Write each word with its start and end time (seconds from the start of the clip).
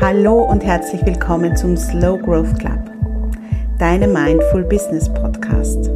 Hallo 0.00 0.44
und 0.44 0.64
herzlich 0.64 1.04
willkommen 1.04 1.54
zum 1.54 1.76
Slow 1.76 2.16
Growth 2.16 2.58
Club, 2.58 2.90
deinem 3.78 4.14
Mindful 4.14 4.64
Business 4.64 5.12
Podcast. 5.12 5.90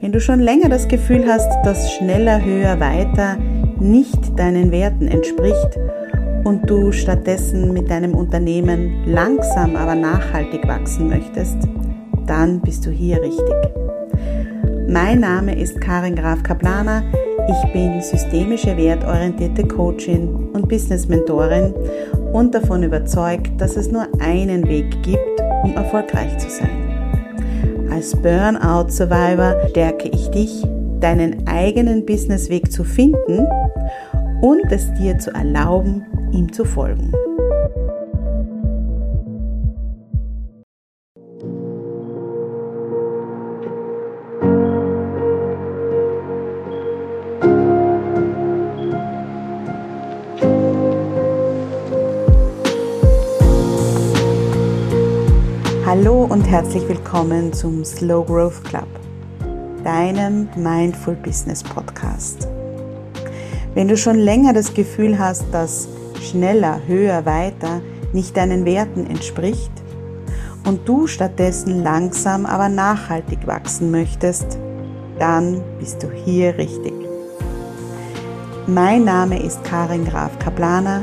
Wenn 0.00 0.12
du 0.12 0.18
schon 0.18 0.40
länger 0.40 0.70
das 0.70 0.88
Gefühl 0.88 1.26
hast, 1.26 1.50
dass 1.62 1.92
schneller, 1.92 2.42
höher, 2.42 2.80
weiter 2.80 3.36
nicht 3.78 4.38
deinen 4.38 4.70
Werten 4.72 5.08
entspricht 5.08 5.78
und 6.44 6.70
du 6.70 6.90
stattdessen 6.90 7.74
mit 7.74 7.90
deinem 7.90 8.14
Unternehmen 8.14 9.04
langsam, 9.04 9.76
aber 9.76 9.94
nachhaltig 9.94 10.66
wachsen 10.66 11.10
möchtest, 11.10 11.58
dann 12.26 12.62
bist 12.62 12.86
du 12.86 12.90
hier 12.90 13.20
richtig. 13.20 13.54
Mein 14.88 15.20
Name 15.20 15.54
ist 15.54 15.78
Karin 15.82 16.16
Graf 16.16 16.42
Kaplaner. 16.42 17.02
Ich 17.46 17.72
bin 17.74 18.00
systemische 18.00 18.74
wertorientierte 18.74 19.64
Coachin 19.64 20.48
und 20.54 20.66
Business 20.66 21.08
Mentorin 21.08 21.74
und 22.32 22.54
davon 22.54 22.82
überzeugt, 22.82 23.60
dass 23.60 23.76
es 23.76 23.90
nur 23.90 24.06
einen 24.20 24.66
Weg 24.68 25.02
gibt, 25.02 25.40
um 25.64 25.74
erfolgreich 25.74 26.36
zu 26.38 26.48
sein. 26.48 27.88
Als 27.90 28.16
Burnout 28.16 28.90
Survivor 28.90 29.56
stärke 29.68 30.08
ich 30.08 30.28
dich, 30.30 30.64
deinen 31.00 31.46
eigenen 31.46 32.06
Businessweg 32.06 32.72
zu 32.72 32.84
finden 32.84 33.46
und 34.40 34.70
es 34.70 34.92
dir 34.94 35.18
zu 35.18 35.32
erlauben, 35.34 36.06
ihm 36.32 36.52
zu 36.52 36.64
folgen. 36.64 37.12
Herzlich 56.52 56.86
willkommen 56.86 57.50
zum 57.54 57.82
Slow 57.82 58.26
Growth 58.26 58.62
Club, 58.62 58.86
deinem 59.84 60.50
Mindful 60.54 61.14
Business 61.14 61.62
Podcast. 61.62 62.46
Wenn 63.72 63.88
du 63.88 63.96
schon 63.96 64.18
länger 64.18 64.52
das 64.52 64.74
Gefühl 64.74 65.18
hast, 65.18 65.46
dass 65.50 65.88
schneller, 66.20 66.78
höher, 66.86 67.24
weiter 67.24 67.80
nicht 68.12 68.36
deinen 68.36 68.66
Werten 68.66 69.06
entspricht 69.06 69.72
und 70.66 70.86
du 70.86 71.06
stattdessen 71.06 71.82
langsam, 71.82 72.44
aber 72.44 72.68
nachhaltig 72.68 73.46
wachsen 73.46 73.90
möchtest, 73.90 74.58
dann 75.18 75.62
bist 75.78 76.02
du 76.02 76.10
hier 76.10 76.58
richtig. 76.58 76.92
Mein 78.66 79.04
Name 79.04 79.42
ist 79.42 79.64
Karin 79.64 80.04
Graf 80.04 80.38
Kaplaner 80.38 81.02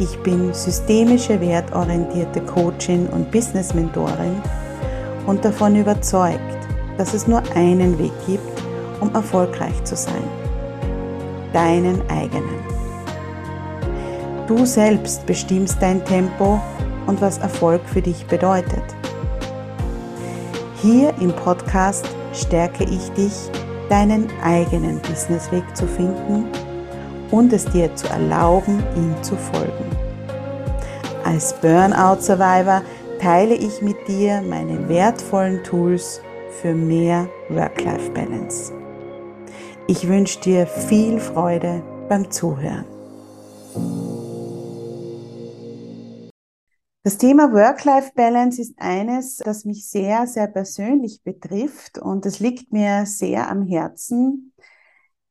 ich 0.00 0.18
bin 0.24 0.52
systemische 0.52 1.40
wertorientierte 1.40 2.40
Coachin 2.40 3.06
und 3.08 3.30
Business 3.30 3.74
Mentorin 3.74 4.42
und 5.26 5.44
davon 5.44 5.76
überzeugt, 5.76 6.40
dass 6.98 7.14
es 7.14 7.26
nur 7.26 7.42
einen 7.54 7.98
Weg 7.98 8.12
gibt, 8.26 8.62
um 9.00 9.14
erfolgreich 9.14 9.82
zu 9.84 9.96
sein. 9.96 10.24
Deinen 11.52 12.02
eigenen. 12.08 12.60
Du 14.46 14.66
selbst 14.66 15.24
bestimmst 15.26 15.78
dein 15.80 16.04
Tempo 16.04 16.60
und 17.06 17.20
was 17.20 17.38
Erfolg 17.38 17.80
für 17.86 18.02
dich 18.02 18.26
bedeutet. 18.26 18.84
Hier 20.82 21.14
im 21.20 21.32
Podcast 21.32 22.06
stärke 22.32 22.84
ich 22.84 23.10
dich, 23.12 23.32
deinen 23.88 24.28
eigenen 24.42 25.00
Businessweg 25.00 25.64
zu 25.74 25.86
finden 25.86 26.46
und 27.30 27.52
es 27.52 27.64
dir 27.66 27.94
zu 27.96 28.08
erlauben, 28.08 28.82
ihm 28.96 29.14
zu 29.22 29.36
folgen. 29.36 29.84
Als 31.24 31.54
Burnout 31.54 32.20
Survivor 32.20 32.82
teile 33.24 33.54
ich 33.54 33.80
mit 33.80 34.06
dir 34.06 34.42
meine 34.42 34.86
wertvollen 34.86 35.64
Tools 35.64 36.20
für 36.60 36.74
mehr 36.74 37.26
Work-Life-Balance. 37.48 38.70
Ich 39.86 40.06
wünsche 40.06 40.38
dir 40.40 40.66
viel 40.66 41.18
Freude 41.18 41.82
beim 42.06 42.30
Zuhören. 42.30 42.84
Das 47.02 47.16
Thema 47.16 47.50
Work-Life-Balance 47.50 48.60
ist 48.60 48.74
eines, 48.76 49.38
das 49.38 49.64
mich 49.64 49.88
sehr, 49.88 50.26
sehr 50.26 50.48
persönlich 50.48 51.22
betrifft 51.24 51.96
und 51.96 52.26
es 52.26 52.40
liegt 52.40 52.74
mir 52.74 53.06
sehr 53.06 53.50
am 53.50 53.62
Herzen, 53.62 54.52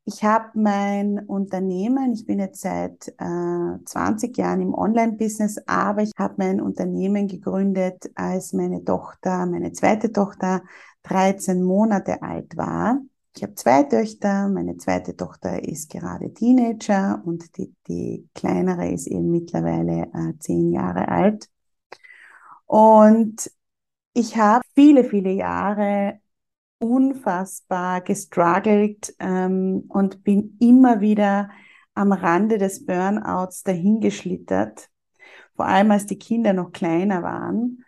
ich 0.05 0.23
habe 0.23 0.49
mein 0.59 1.19
Unternehmen, 1.19 2.13
ich 2.13 2.25
bin 2.25 2.39
jetzt 2.39 2.61
seit 2.61 3.07
äh, 3.19 3.83
20 3.85 4.37
Jahren 4.37 4.61
im 4.61 4.73
Online-Business, 4.73 5.59
aber 5.65 6.01
ich 6.03 6.11
habe 6.17 6.35
mein 6.37 6.59
Unternehmen 6.59 7.27
gegründet, 7.27 8.11
als 8.15 8.53
meine 8.53 8.83
Tochter, 8.83 9.45
meine 9.45 9.71
zweite 9.71 10.11
Tochter 10.11 10.63
13 11.03 11.63
Monate 11.63 12.21
alt 12.21 12.57
war. 12.57 12.99
Ich 13.35 13.43
habe 13.43 13.55
zwei 13.55 13.83
Töchter, 13.83 14.47
meine 14.49 14.77
zweite 14.77 15.15
Tochter 15.15 15.63
ist 15.63 15.89
gerade 15.89 16.33
Teenager 16.33 17.21
und 17.25 17.57
die, 17.57 17.73
die 17.87 18.29
kleinere 18.35 18.91
ist 18.91 19.07
eben 19.07 19.31
mittlerweile 19.31 20.03
äh, 20.13 20.37
zehn 20.39 20.71
Jahre 20.71 21.07
alt. 21.07 21.49
Und 22.65 23.49
ich 24.13 24.37
habe 24.37 24.63
viele, 24.75 25.03
viele 25.03 25.31
Jahre 25.31 26.19
unfassbar 26.83 28.01
gestruggelt 28.01 29.15
ähm, 29.19 29.85
und 29.87 30.23
bin 30.23 30.57
immer 30.59 30.99
wieder 30.99 31.49
am 31.95 32.11
Rande 32.11 32.57
des 32.57 32.85
Burnouts 32.85 33.63
dahingeschlittert, 33.63 34.89
vor 35.55 35.65
allem 35.65 35.91
als 35.91 36.05
die 36.05 36.17
Kinder 36.17 36.53
noch 36.53 36.71
kleiner 36.71 37.23
waren. 37.23 37.85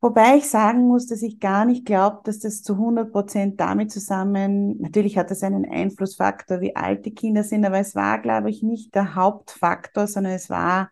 Wobei 0.00 0.36
ich 0.36 0.48
sagen 0.48 0.86
muss, 0.86 1.06
dass 1.06 1.22
ich 1.22 1.40
gar 1.40 1.64
nicht 1.64 1.84
glaube, 1.84 2.20
dass 2.24 2.38
das 2.38 2.62
zu 2.62 2.74
100 2.74 3.12
Prozent 3.12 3.60
damit 3.60 3.90
zusammen, 3.90 4.80
natürlich 4.80 5.18
hat 5.18 5.30
das 5.30 5.42
einen 5.42 5.68
Einflussfaktor, 5.68 6.60
wie 6.60 6.76
alt 6.76 7.04
die 7.04 7.14
Kinder 7.14 7.42
sind, 7.42 7.66
aber 7.66 7.80
es 7.80 7.94
war, 7.94 8.18
glaube 8.20 8.48
ich, 8.48 8.62
nicht 8.62 8.94
der 8.94 9.14
Hauptfaktor, 9.14 10.06
sondern 10.06 10.32
es 10.34 10.48
war 10.48 10.90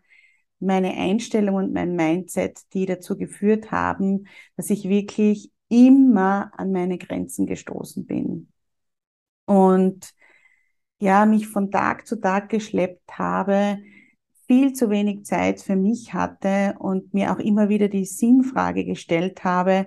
meine 0.60 0.93
Einstellung 0.94 1.54
und 1.54 1.72
mein 1.72 1.94
Mindset, 1.94 2.60
die 2.75 2.84
dazu 2.84 3.16
geführt 3.16 3.71
haben, 3.71 4.27
dass 4.56 4.71
ich 4.71 4.88
wirklich 4.88 5.53
immer 5.69 6.51
an 6.56 6.73
meine 6.73 6.99
Grenzen 6.99 7.47
gestoßen 7.47 8.06
bin. 8.06 8.49
Und 9.47 10.12
ja, 10.99 11.27
mich 11.27 11.49
von 11.49 11.71
Tag 11.71 12.06
zu 12.06 12.21
Tag 12.21 12.49
geschleppt 12.49 13.19
habe, 13.19 13.78
viel 14.47 14.73
zu 14.73 14.91
wenig 14.91 15.25
Zeit 15.25 15.61
für 15.61 15.77
mich 15.77 16.15
hatte 16.15 16.75
und 16.78 17.12
mir 17.15 17.33
auch 17.33 17.39
immer 17.39 17.69
wieder 17.69 17.89
die 17.89 18.07
Sinnfrage 18.07 18.84
gestellt 18.84 19.45
habe, 19.45 19.87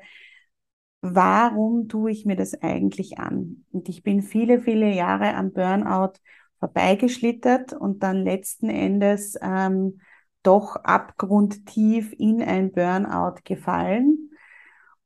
warum 1.01 1.87
tue 1.87 2.11
ich 2.11 2.25
mir 2.25 2.35
das 2.35 2.53
eigentlich 2.61 3.17
an? 3.17 3.65
Und 3.71 3.89
ich 3.89 4.03
bin 4.03 4.21
viele, 4.21 4.61
viele 4.61 4.93
Jahre 4.93 5.33
am 5.33 5.51
Burnout 5.51 6.13
vorbeigeschlittert 6.59 7.73
und 7.73 8.03
dann 8.03 8.23
letzten 8.23 8.69
Endes 8.69 9.35
ähm, 9.41 9.99
doch 10.43 10.75
abgrundtief 10.75 12.13
in 12.17 12.41
ein 12.43 12.71
Burnout 12.71 13.41
gefallen 13.43 14.20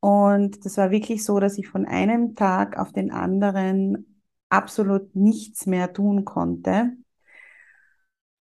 und 0.06 0.64
das 0.64 0.78
war 0.78 0.92
wirklich 0.92 1.26
so, 1.26 1.40
dass 1.40 1.58
ich 1.58 1.68
von 1.68 1.88
einem 1.88 2.36
Tag 2.36 2.78
auf 2.78 2.92
den 2.92 3.10
anderen 3.10 4.22
absolut 4.50 5.16
nichts 5.16 5.66
mehr 5.66 5.94
tun 5.94 6.26
konnte. 6.26 6.92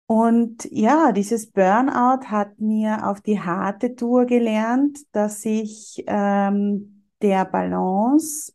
Und 0.07 0.69
ja, 0.71 1.11
dieses 1.11 1.51
Burnout 1.51 2.27
hat 2.27 2.61
mir 2.61 3.05
auf 3.05 3.21
die 3.21 3.41
harte 3.41 3.97
Tour 3.97 4.27
gelernt, 4.27 5.01
dass 5.11 5.45
ich 5.45 6.05
ähm, 6.07 7.07
der 7.21 7.45
Balance 7.47 8.53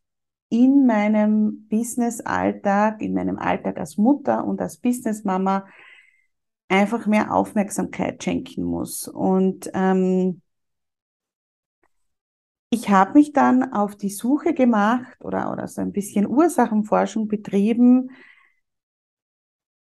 in 0.47 0.85
meinem 0.85 1.67
Business-Alltag, 1.67 3.01
in 3.01 3.13
meinem 3.13 3.37
Alltag 3.37 3.77
als 3.77 3.97
Mutter 3.97 4.45
und 4.45 4.61
als 4.61 4.77
Businessmama 4.77 5.65
einfach 6.69 7.07
mehr 7.07 7.33
Aufmerksamkeit 7.33 8.23
schenken 8.23 8.63
muss. 8.63 9.09
Und 9.09 9.69
ähm, 9.73 10.41
ich 12.75 12.89
habe 12.89 13.13
mich 13.13 13.31
dann 13.31 13.71
auf 13.71 13.95
die 13.95 14.09
Suche 14.09 14.53
gemacht 14.53 15.17
oder, 15.23 15.49
oder 15.49 15.65
so 15.69 15.79
ein 15.79 15.93
bisschen 15.93 16.27
Ursachenforschung 16.27 17.29
betrieben, 17.29 18.11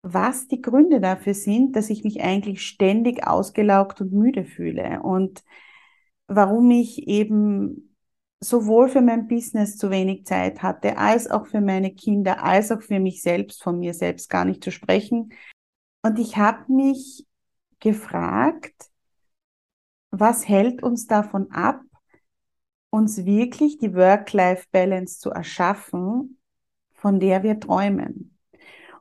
was 0.00 0.48
die 0.48 0.62
Gründe 0.62 0.98
dafür 0.98 1.34
sind, 1.34 1.76
dass 1.76 1.90
ich 1.90 2.02
mich 2.02 2.22
eigentlich 2.22 2.62
ständig 2.66 3.26
ausgelaugt 3.26 4.00
und 4.00 4.12
müde 4.12 4.46
fühle 4.46 5.02
und 5.02 5.44
warum 6.28 6.70
ich 6.70 7.06
eben 7.06 7.94
sowohl 8.40 8.88
für 8.88 9.02
mein 9.02 9.28
Business 9.28 9.76
zu 9.76 9.90
wenig 9.90 10.24
Zeit 10.24 10.62
hatte, 10.62 10.96
als 10.96 11.30
auch 11.30 11.46
für 11.46 11.60
meine 11.60 11.92
Kinder, 11.92 12.42
als 12.42 12.72
auch 12.72 12.80
für 12.80 13.00
mich 13.00 13.20
selbst, 13.20 13.62
von 13.62 13.80
mir 13.80 13.92
selbst 13.92 14.30
gar 14.30 14.46
nicht 14.46 14.64
zu 14.64 14.70
sprechen. 14.70 15.34
Und 16.02 16.18
ich 16.18 16.38
habe 16.38 16.72
mich 16.72 17.26
gefragt, 17.80 18.90
was 20.10 20.48
hält 20.48 20.82
uns 20.82 21.06
davon 21.06 21.50
ab, 21.50 21.82
uns 22.90 23.24
wirklich 23.24 23.78
die 23.78 23.94
Work-Life-Balance 23.94 25.18
zu 25.18 25.30
erschaffen, 25.30 26.38
von 26.92 27.20
der 27.20 27.42
wir 27.42 27.60
träumen. 27.60 28.36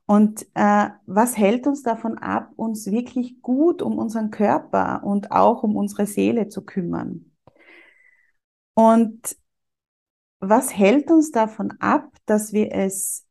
Und 0.05 0.47
äh, 0.53 0.89
was 1.05 1.37
hält 1.37 1.67
uns 1.67 1.83
davon 1.83 2.17
ab, 2.17 2.51
uns 2.55 2.89
wirklich 2.89 3.41
gut 3.41 3.81
um 3.81 3.97
unseren 3.97 4.31
Körper 4.31 5.03
und 5.03 5.31
auch 5.31 5.63
um 5.63 5.75
unsere 5.75 6.05
Seele 6.05 6.47
zu 6.47 6.63
kümmern? 6.63 7.31
Und 8.73 9.35
was 10.39 10.75
hält 10.77 11.09
uns 11.09 11.31
davon 11.31 11.73
ab, 11.79 12.09
dass 12.25 12.53
wir 12.53 12.71
es 12.71 13.25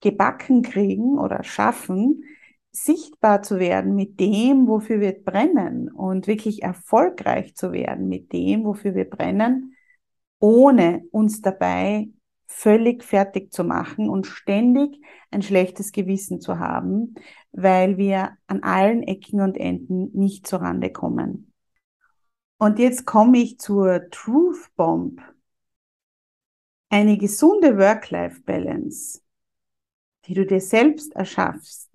gebacken 0.00 0.62
kriegen 0.62 1.18
oder 1.18 1.44
schaffen, 1.44 2.24
sichtbar 2.72 3.42
zu 3.42 3.58
werden 3.58 3.94
mit 3.94 4.20
dem, 4.20 4.68
wofür 4.68 5.00
wir 5.00 5.12
brennen 5.12 5.90
und 5.90 6.26
wirklich 6.26 6.62
erfolgreich 6.62 7.54
zu 7.54 7.72
werden 7.72 8.08
mit 8.08 8.32
dem, 8.32 8.64
wofür 8.64 8.94
wir 8.94 9.08
brennen, 9.08 9.74
ohne 10.38 11.04
uns 11.10 11.40
dabei 11.40 12.08
völlig 12.46 13.04
fertig 13.04 13.52
zu 13.52 13.64
machen 13.64 14.08
und 14.08 14.26
ständig 14.26 15.00
ein 15.30 15.42
schlechtes 15.42 15.92
Gewissen 15.92 16.40
zu 16.40 16.58
haben, 16.58 17.14
weil 17.52 17.96
wir 17.96 18.36
an 18.46 18.62
allen 18.62 19.02
Ecken 19.02 19.40
und 19.40 19.56
Enden 19.56 20.10
nicht 20.12 20.46
zurande 20.46 20.90
kommen. 20.90 21.52
Und 22.58 22.78
jetzt 22.78 23.06
komme 23.06 23.38
ich 23.38 23.58
zur 23.58 24.10
Truth 24.10 24.68
Bomb. 24.76 25.22
Eine 26.90 27.16
gesunde 27.16 27.78
Work-Life-Balance, 27.78 29.20
die 30.26 30.34
du 30.34 30.44
dir 30.44 30.60
selbst 30.60 31.14
erschaffst, 31.14 31.89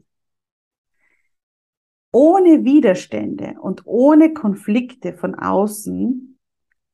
ohne 2.16 2.64
Widerstände 2.64 3.56
und 3.60 3.82
ohne 3.84 4.34
Konflikte 4.34 5.12
von 5.12 5.36
außen, 5.36 6.40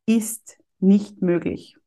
ist 0.07 0.57
nicht 0.79 1.21
möglich. 1.21 1.77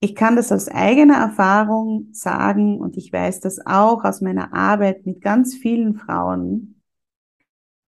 Ich 0.00 0.16
kann 0.16 0.34
das 0.34 0.50
aus 0.50 0.66
eigener 0.66 1.18
Erfahrung 1.18 2.08
sagen 2.10 2.80
und 2.80 2.96
ich 2.96 3.12
weiß 3.12 3.38
das 3.38 3.64
auch 3.64 4.02
aus 4.02 4.20
meiner 4.22 4.52
Arbeit 4.52 5.06
mit 5.06 5.20
ganz 5.20 5.54
vielen 5.54 5.94
Frauen. 5.94 6.82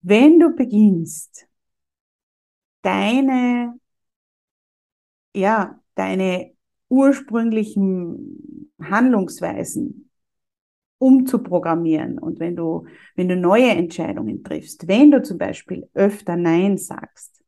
Wenn 0.01 0.37
du 0.37 0.53
beginnst, 0.53 1.47
deine, 2.81 3.79
ja, 5.33 5.79
deine 5.95 6.51
ursprünglichen 6.89 8.73
Handlungsweisen 8.81 10.08
umzuprogrammieren 10.99 12.19
und 12.19 12.39
wenn 12.39 12.55
du, 12.55 12.85
wenn 13.15 13.29
du 13.29 13.35
neue 13.35 13.69
Entscheidungen 13.69 14.43
triffst, 14.43 14.87
wenn 14.87 15.11
du 15.11 15.23
zum 15.23 15.37
Beispiel 15.37 15.89
öfter 15.93 16.35
Nein 16.35 16.77
sagst, 16.77 17.43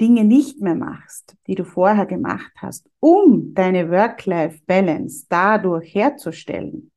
Dinge 0.00 0.24
nicht 0.24 0.60
mehr 0.60 0.74
machst, 0.74 1.36
die 1.46 1.54
du 1.54 1.64
vorher 1.64 2.06
gemacht 2.06 2.52
hast, 2.56 2.88
um 3.00 3.52
deine 3.54 3.90
Work-Life-Balance 3.90 5.26
dadurch 5.28 5.94
herzustellen, 5.94 6.90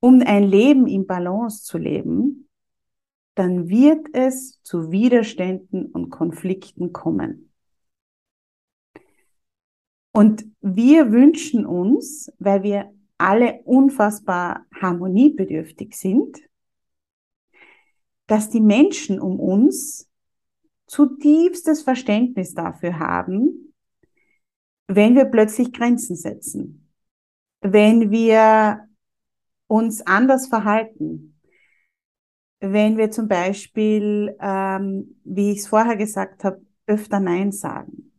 um 0.00 0.22
ein 0.24 0.44
Leben 0.44 0.86
in 0.86 1.06
Balance 1.06 1.62
zu 1.62 1.78
leben, 1.78 2.48
dann 3.36 3.68
wird 3.68 4.08
es 4.12 4.60
zu 4.62 4.90
Widerständen 4.90 5.86
und 5.86 6.10
Konflikten 6.10 6.92
kommen. 6.92 7.50
Und 10.12 10.44
wir 10.60 11.10
wünschen 11.10 11.66
uns, 11.66 12.32
weil 12.38 12.62
wir 12.62 12.92
alle 13.18 13.60
unfassbar 13.64 14.66
harmoniebedürftig 14.80 15.96
sind, 15.96 16.38
dass 18.26 18.50
die 18.50 18.60
Menschen 18.60 19.20
um 19.20 19.38
uns 19.38 20.08
zutiefstes 20.86 21.82
Verständnis 21.82 22.54
dafür 22.54 22.98
haben, 22.98 23.74
wenn 24.86 25.14
wir 25.14 25.26
plötzlich 25.26 25.72
Grenzen 25.72 26.16
setzen, 26.16 26.90
wenn 27.60 28.10
wir 28.10 28.88
uns 29.66 30.02
anders 30.06 30.48
verhalten, 30.48 31.40
wenn 32.60 32.96
wir 32.96 33.10
zum 33.10 33.28
Beispiel, 33.28 34.36
ähm, 34.40 35.20
wie 35.24 35.52
ich 35.52 35.58
es 35.58 35.66
vorher 35.66 35.96
gesagt 35.96 36.44
habe, 36.44 36.62
öfter 36.86 37.20
Nein 37.20 37.52
sagen. 37.52 38.13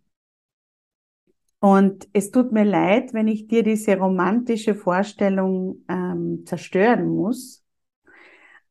Und 1.65 2.07
es 2.13 2.29
tut 2.29 2.51
mir 2.51 2.63
leid, 2.63 3.11
wenn 3.15 3.27
ich 3.27 3.47
dir 3.47 3.63
diese 3.63 3.97
romantische 3.97 4.75
Vorstellung 4.75 5.83
ähm, 5.89 6.43
zerstören 6.45 7.07
muss, 7.07 7.65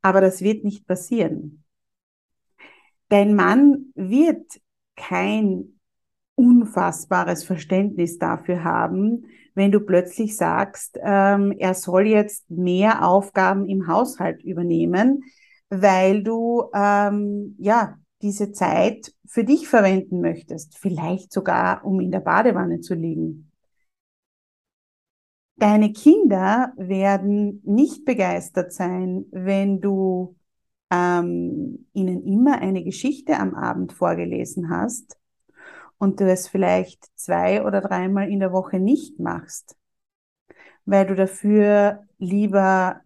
aber 0.00 0.20
das 0.20 0.42
wird 0.42 0.62
nicht 0.62 0.86
passieren. 0.86 1.64
Dein 3.08 3.34
Mann 3.34 3.86
wird 3.96 4.60
kein 4.94 5.80
unfassbares 6.36 7.42
Verständnis 7.42 8.18
dafür 8.18 8.62
haben, 8.62 9.24
wenn 9.56 9.72
du 9.72 9.80
plötzlich 9.80 10.36
sagst, 10.36 10.96
ähm, 11.02 11.50
er 11.58 11.74
soll 11.74 12.06
jetzt 12.06 12.48
mehr 12.48 13.04
Aufgaben 13.04 13.68
im 13.68 13.88
Haushalt 13.88 14.44
übernehmen, 14.44 15.24
weil 15.68 16.22
du 16.22 16.70
ähm, 16.72 17.56
ja 17.58 17.98
diese 18.24 18.52
Zeit 18.52 19.14
für 19.26 19.44
dich 19.44 19.68
verwenden 19.68 20.22
möchtest, 20.22 20.78
vielleicht 20.78 21.30
sogar 21.30 21.84
um 21.84 22.00
in 22.00 22.10
der 22.10 22.20
Badewanne 22.20 22.80
zu 22.80 22.94
liegen. 22.94 23.52
Deine 25.56 25.92
Kinder 25.92 26.72
werden 26.76 27.60
nicht 27.64 28.06
begeistert 28.06 28.72
sein, 28.72 29.26
wenn 29.30 29.82
du 29.82 30.36
ähm, 30.90 31.86
ihnen 31.92 32.24
immer 32.24 32.60
eine 32.62 32.82
Geschichte 32.82 33.38
am 33.38 33.54
Abend 33.54 33.92
vorgelesen 33.92 34.70
hast 34.70 35.18
und 35.98 36.18
du 36.18 36.24
es 36.24 36.48
vielleicht 36.48 37.06
zwei 37.16 37.62
oder 37.62 37.82
dreimal 37.82 38.30
in 38.30 38.40
der 38.40 38.52
Woche 38.52 38.80
nicht 38.80 39.20
machst, 39.20 39.76
weil 40.86 41.06
du 41.06 41.14
dafür 41.14 42.06
lieber 42.16 43.02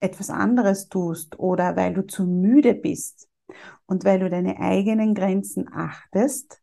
etwas 0.00 0.30
anderes 0.30 0.88
tust 0.88 1.38
oder 1.38 1.76
weil 1.76 1.92
du 1.92 2.06
zu 2.06 2.24
müde 2.24 2.74
bist 2.74 3.28
und 3.86 4.04
weil 4.04 4.20
du 4.20 4.30
deine 4.30 4.60
eigenen 4.60 5.14
Grenzen 5.14 5.72
achtest 5.72 6.62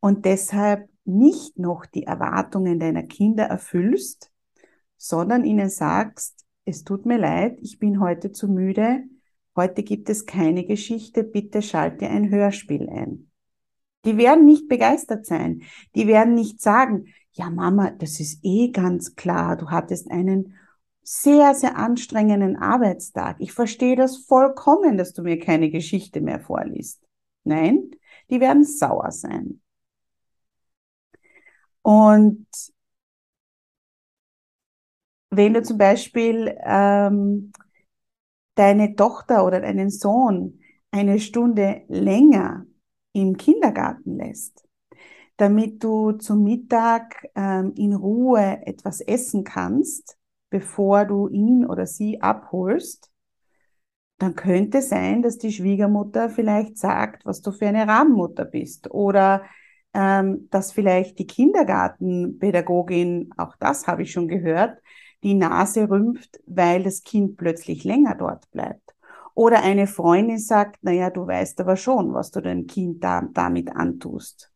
und 0.00 0.24
deshalb 0.24 0.88
nicht 1.04 1.58
noch 1.58 1.86
die 1.86 2.04
Erwartungen 2.04 2.78
deiner 2.78 3.02
Kinder 3.02 3.44
erfüllst, 3.44 4.30
sondern 4.96 5.44
ihnen 5.44 5.68
sagst, 5.68 6.44
es 6.64 6.84
tut 6.84 7.06
mir 7.06 7.18
leid, 7.18 7.58
ich 7.60 7.78
bin 7.78 8.00
heute 8.00 8.30
zu 8.30 8.48
müde, 8.48 9.04
Heute 9.54 9.82
gibt 9.82 10.08
es 10.08 10.24
keine 10.24 10.64
Geschichte, 10.64 11.24
bitte 11.24 11.60
schalte 11.60 12.08
ein 12.08 12.30
Hörspiel 12.30 12.88
ein. 12.88 13.30
Die 14.06 14.16
werden 14.16 14.46
nicht 14.46 14.66
begeistert 14.66 15.26
sein. 15.26 15.62
Die 15.94 16.06
werden 16.06 16.34
nicht 16.34 16.62
sagen, 16.62 17.08
ja 17.32 17.50
Mama, 17.50 17.90
das 17.90 18.18
ist 18.18 18.40
eh 18.42 18.70
ganz 18.70 19.14
klar, 19.14 19.56
du 19.56 19.70
hattest 19.70 20.10
einen 20.10 20.54
sehr, 21.02 21.54
sehr 21.54 21.76
anstrengenden 21.76 22.56
Arbeitstag. 22.56 23.36
Ich 23.40 23.52
verstehe 23.52 23.96
das 23.96 24.18
vollkommen, 24.18 24.96
dass 24.96 25.12
du 25.12 25.22
mir 25.22 25.38
keine 25.38 25.70
Geschichte 25.70 26.20
mehr 26.20 26.40
vorliest. 26.40 27.02
Nein, 27.44 27.90
die 28.30 28.40
werden 28.40 28.64
sauer 28.64 29.10
sein. 29.10 29.60
Und 31.82 32.46
wenn 35.30 35.54
du 35.54 35.62
zum 35.62 35.78
Beispiel 35.78 36.56
ähm, 36.64 37.52
deine 38.54 38.94
Tochter 38.94 39.44
oder 39.46 39.60
deinen 39.60 39.90
Sohn 39.90 40.60
eine 40.90 41.18
Stunde 41.18 41.82
länger 41.88 42.66
im 43.12 43.36
Kindergarten 43.36 44.16
lässt, 44.18 44.64
damit 45.38 45.82
du 45.82 46.12
zum 46.12 46.44
Mittag 46.44 47.26
ähm, 47.34 47.72
in 47.76 47.94
Ruhe 47.94 48.60
etwas 48.66 49.00
essen 49.00 49.44
kannst, 49.44 50.18
bevor 50.52 51.04
du 51.06 51.28
ihn 51.28 51.66
oder 51.66 51.86
sie 51.86 52.20
abholst, 52.20 53.10
dann 54.18 54.36
könnte 54.36 54.82
sein, 54.82 55.22
dass 55.22 55.38
die 55.38 55.50
Schwiegermutter 55.50 56.28
vielleicht 56.28 56.76
sagt, 56.78 57.24
was 57.24 57.40
du 57.40 57.50
für 57.50 57.66
eine 57.66 57.88
Rabenmutter 57.88 58.44
bist 58.44 58.90
oder 58.90 59.42
ähm, 59.94 60.48
dass 60.50 60.72
vielleicht 60.72 61.18
die 61.18 61.26
Kindergartenpädagogin, 61.26 63.30
auch 63.36 63.56
das 63.56 63.86
habe 63.86 64.02
ich 64.02 64.12
schon 64.12 64.28
gehört, 64.28 64.78
die 65.22 65.32
Nase 65.34 65.88
rümpft, 65.88 66.40
weil 66.46 66.82
das 66.82 67.02
Kind 67.02 67.38
plötzlich 67.38 67.84
länger 67.84 68.14
dort 68.14 68.50
bleibt. 68.50 68.94
Oder 69.34 69.62
eine 69.62 69.86
Freundin 69.86 70.38
sagt, 70.38 70.84
naja, 70.84 71.08
du 71.08 71.26
weißt 71.26 71.58
aber 71.62 71.76
schon, 71.76 72.12
was 72.12 72.30
du 72.30 72.42
deinem 72.42 72.66
Kind 72.66 73.02
da, 73.02 73.22
damit 73.32 73.74
antust. 73.74 74.52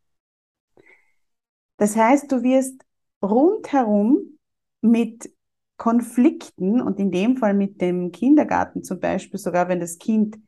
Das 1.78 1.96
heißt, 1.96 2.30
du 2.30 2.42
wirst 2.42 2.84
rundherum 3.22 4.38
mit 4.82 5.30
Konflikten 5.76 6.80
und 6.80 6.98
in 6.98 7.10
dem 7.10 7.36
Fall 7.36 7.54
mit 7.54 7.80
dem 7.80 8.12
Kindergarten 8.12 8.82
zum 8.82 9.00
Beispiel, 9.00 9.38
sogar 9.38 9.68
wenn 9.68 9.80
das 9.80 9.98
Kind 9.98 10.38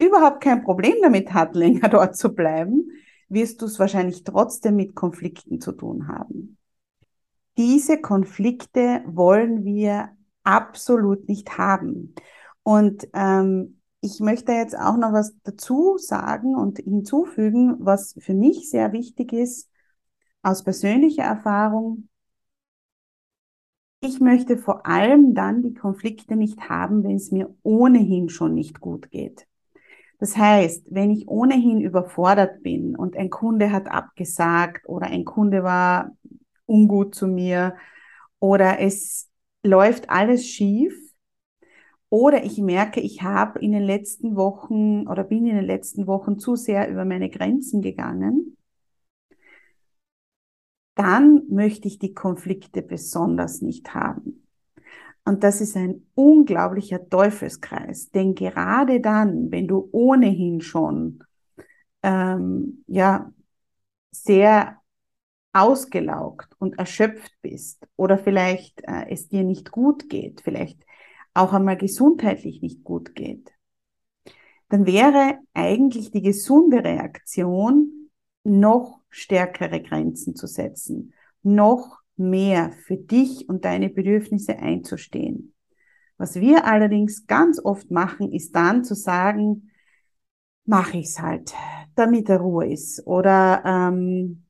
überhaupt 0.00 0.42
kein 0.42 0.62
Problem 0.62 0.94
damit 1.02 1.32
hat, 1.32 1.54
länger 1.56 1.88
dort 1.88 2.16
zu 2.16 2.34
bleiben, 2.34 2.90
wirst 3.28 3.60
du 3.60 3.66
es 3.66 3.78
wahrscheinlich 3.78 4.24
trotzdem 4.24 4.76
mit 4.76 4.94
Konflikten 4.94 5.60
zu 5.60 5.72
tun 5.72 6.08
haben 6.08 6.58
diese 7.58 8.00
Konflikte 8.00 9.02
wollen 9.04 9.64
wir 9.64 10.10
absolut 10.44 11.28
nicht 11.28 11.58
haben. 11.58 12.14
Und 12.62 13.08
ähm, 13.12 13.80
ich 14.00 14.20
möchte 14.20 14.52
jetzt 14.52 14.78
auch 14.78 14.96
noch 14.96 15.12
was 15.12 15.34
dazu 15.42 15.98
sagen 15.98 16.54
und 16.54 16.78
hinzufügen, 16.78 17.76
was 17.80 18.14
für 18.18 18.34
mich 18.34 18.70
sehr 18.70 18.92
wichtig 18.92 19.32
ist, 19.32 19.68
aus 20.42 20.62
persönlicher 20.62 21.24
Erfahrung. 21.24 22.08
Ich 24.00 24.20
möchte 24.20 24.56
vor 24.58 24.86
allem 24.86 25.34
dann 25.34 25.62
die 25.62 25.74
Konflikte 25.74 26.36
nicht 26.36 26.68
haben, 26.68 27.02
wenn 27.02 27.16
es 27.16 27.32
mir 27.32 27.52
ohnehin 27.62 28.28
schon 28.28 28.54
nicht 28.54 28.80
gut 28.80 29.10
geht. 29.10 29.46
Das 30.18 30.36
heißt, 30.36 30.86
wenn 30.90 31.10
ich 31.10 31.28
ohnehin 31.28 31.80
überfordert 31.80 32.62
bin 32.62 32.96
und 32.96 33.16
ein 33.16 33.30
Kunde 33.30 33.72
hat 33.72 33.88
abgesagt 33.88 34.88
oder 34.88 35.06
ein 35.06 35.24
Kunde 35.24 35.62
war 35.62 36.12
ungut 36.66 37.14
zu 37.14 37.26
mir 37.26 37.76
oder 38.40 38.80
es 38.80 39.30
läuft 39.64 40.10
alles 40.10 40.46
schief 40.46 40.94
oder 42.10 42.44
ich 42.44 42.58
merke, 42.58 43.00
ich 43.00 43.22
habe 43.22 43.58
in 43.60 43.72
den 43.72 43.82
letzten 43.82 44.36
Wochen 44.36 45.06
oder 45.08 45.24
bin 45.24 45.46
in 45.46 45.56
den 45.56 45.64
letzten 45.64 46.06
Wochen 46.06 46.38
zu 46.38 46.56
sehr 46.56 46.88
über 46.90 47.04
meine 47.04 47.30
Grenzen 47.30 47.82
gegangen, 47.82 48.57
dann 50.98 51.42
möchte 51.48 51.86
ich 51.86 52.00
die 52.00 52.12
Konflikte 52.12 52.82
besonders 52.82 53.62
nicht 53.62 53.94
haben. 53.94 54.44
Und 55.24 55.44
das 55.44 55.60
ist 55.60 55.76
ein 55.76 56.06
unglaublicher 56.16 57.08
Teufelskreis, 57.08 58.10
denn 58.10 58.34
gerade 58.34 59.00
dann, 59.00 59.52
wenn 59.52 59.68
du 59.68 59.88
ohnehin 59.92 60.60
schon 60.60 61.22
ähm, 62.02 62.82
ja 62.88 63.32
sehr 64.10 64.80
ausgelaugt 65.52 66.48
und 66.58 66.80
erschöpft 66.80 67.32
bist 67.42 67.86
oder 67.94 68.18
vielleicht 68.18 68.80
äh, 68.82 69.06
es 69.08 69.28
dir 69.28 69.44
nicht 69.44 69.70
gut 69.70 70.08
geht, 70.08 70.40
vielleicht 70.40 70.82
auch 71.32 71.52
einmal 71.52 71.76
gesundheitlich 71.76 72.60
nicht 72.60 72.82
gut 72.82 73.14
geht, 73.14 73.52
dann 74.68 74.84
wäre 74.84 75.38
eigentlich 75.54 76.10
die 76.10 76.22
gesunde 76.22 76.82
Reaktion, 76.82 77.97
noch 78.44 79.00
stärkere 79.10 79.82
Grenzen 79.82 80.34
zu 80.34 80.46
setzen, 80.46 81.12
noch 81.42 81.98
mehr 82.16 82.72
für 82.72 82.96
dich 82.96 83.48
und 83.48 83.64
deine 83.64 83.88
Bedürfnisse 83.88 84.58
einzustehen. 84.58 85.54
Was 86.16 86.40
wir 86.40 86.66
allerdings 86.66 87.26
ganz 87.26 87.64
oft 87.64 87.90
machen, 87.90 88.32
ist 88.32 88.54
dann 88.56 88.84
zu 88.84 88.94
sagen, 88.94 89.70
mache 90.64 90.98
ich's 90.98 91.20
halt, 91.20 91.54
damit 91.94 92.28
er 92.28 92.40
Ruhe 92.40 92.66
ist. 92.66 93.06
Oder 93.06 93.62
ähm, 93.64 94.44